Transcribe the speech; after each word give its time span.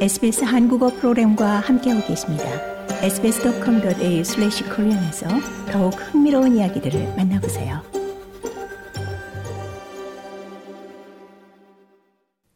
SBS 0.00 0.44
한국어 0.44 0.88
프로그램과 0.88 1.60
함께하고 1.60 2.06
계십니다. 2.06 2.44
sbs.com.au/korean에서 3.02 5.28
더욱 5.70 5.90
흥미로운 5.90 6.56
이야기들을 6.56 7.16
만나보세요. 7.18 7.82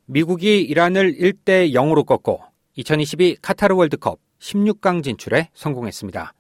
미국이 0.07 0.63
이란을 0.63 1.19
1대 1.19 1.75
0으로 1.75 2.07
꺾고 2.07 2.41
2022 2.77 3.37
카타르 3.43 3.75
월드컵 3.75 4.21
16강 4.41 5.05
진출에 5.05 5.51
성공했습니다. 5.53 6.33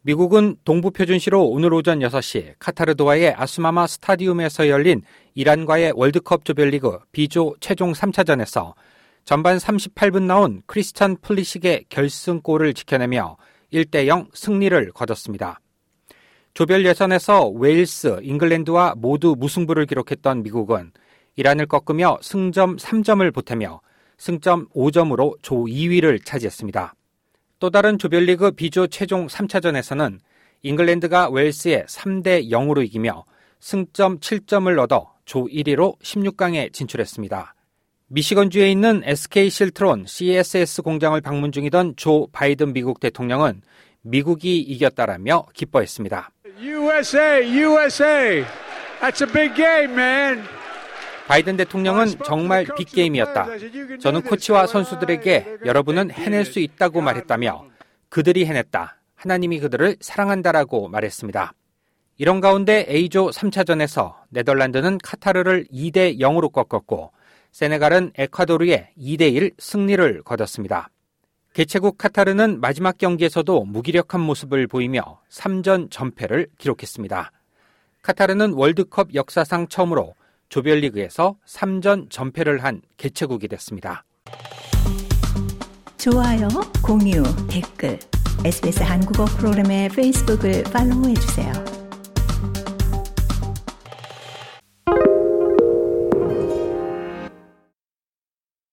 미국은 0.00 0.56
동부 0.64 0.92
표준시로 0.92 1.50
오늘 1.50 1.74
오전 1.74 1.98
6시 1.98 2.54
카타르 2.58 2.94
도하의 2.94 3.34
아스마마 3.36 3.86
스타디움에서 3.86 4.70
열린 4.70 5.02
이란과의 5.34 5.92
월드컵 5.96 6.46
조별리그 6.46 7.00
B조 7.12 7.56
최종 7.60 7.92
3차전에서 7.92 8.72
전반 9.26 9.56
38분 9.56 10.22
나온 10.22 10.62
크리스찬 10.66 11.16
플리식의 11.20 11.86
결승골을 11.88 12.74
지켜내며 12.74 13.36
1대0 13.72 14.28
승리를 14.32 14.92
거뒀습니다. 14.92 15.58
조별 16.54 16.86
예선에서 16.86 17.48
웨일스, 17.48 18.20
잉글랜드와 18.22 18.94
모두 18.96 19.34
무승부를 19.36 19.86
기록했던 19.86 20.44
미국은 20.44 20.92
이란을 21.34 21.66
꺾으며 21.66 22.18
승점 22.22 22.76
3점을 22.76 23.34
보태며 23.34 23.80
승점 24.16 24.68
5점으로 24.68 25.36
조 25.42 25.64
2위를 25.64 26.24
차지했습니다. 26.24 26.94
또 27.58 27.70
다른 27.70 27.98
조별리그 27.98 28.52
B조 28.52 28.86
최종 28.86 29.26
3차전에서는 29.26 30.20
잉글랜드가 30.62 31.30
웨일스에 31.30 31.86
3대 31.86 32.48
0으로 32.48 32.84
이기며 32.84 33.24
승점 33.58 34.20
7점을 34.20 34.78
얻어 34.78 35.14
조 35.24 35.46
1위로 35.46 35.98
16강에 35.98 36.72
진출했습니다. 36.72 37.55
미시건주에 38.08 38.70
있는 38.70 39.02
SK 39.04 39.50
실트론 39.50 40.04
CSS 40.06 40.82
공장을 40.82 41.20
방문 41.20 41.50
중이던 41.50 41.94
조 41.96 42.28
바이든 42.30 42.72
미국 42.72 43.00
대통령은 43.00 43.62
미국이 44.02 44.60
이겼다라며 44.60 45.46
기뻐했습니다. 45.52 46.30
USA, 46.60 47.42
USA. 47.50 48.44
That's 49.00 49.26
a 49.26 49.32
big 49.32 49.54
game, 49.56 49.92
man. 49.92 50.44
바이든 51.26 51.56
대통령은 51.56 52.06
정말 52.24 52.64
빅게임이었다. 52.78 53.48
저는 54.00 54.22
코치와 54.22 54.68
선수들에게 54.68 55.58
여러분은 55.64 56.12
해낼 56.12 56.44
수 56.44 56.60
있다고 56.60 57.00
말했다며 57.00 57.64
그들이 58.08 58.46
해냈다. 58.46 59.00
하나님이 59.16 59.58
그들을 59.58 59.96
사랑한다라고 60.00 60.86
말했습니다. 60.86 61.52
이런 62.18 62.40
가운데 62.40 62.86
A조 62.88 63.30
3차전에서 63.30 64.14
네덜란드는 64.30 64.98
카타르를 64.98 65.66
2대 65.72 66.20
0으로 66.20 66.52
꺾었고 66.52 67.10
세네갈은 67.56 68.12
에콰도르에 68.18 68.90
2대1 68.98 69.54
승리를 69.58 70.22
거뒀습니다. 70.24 70.90
개최국 71.54 71.96
카타르는 71.96 72.60
마지막 72.60 72.98
경기에서도 72.98 73.64
무기력한 73.64 74.20
모습을 74.20 74.66
보이며 74.66 75.22
3전 75.30 75.90
전패를 75.90 76.48
기록했습니다. 76.58 77.32
카타르는 78.02 78.52
월드컵 78.52 79.14
역사상 79.14 79.68
처음으로 79.68 80.14
조별리그에서 80.50 81.36
3전 81.46 82.10
전패를 82.10 82.62
한 82.62 82.82
개최국이 82.98 83.48
됐습니다. 83.48 84.04
좋아요, 85.96 86.48
공유, 86.84 87.22
댓글, 87.48 87.98
SBS 88.44 88.82
한국어 88.82 89.24
프로그램의 89.24 89.88
페이스북을 89.88 90.62
팔로우해 90.64 91.14
주세요. 91.14 91.75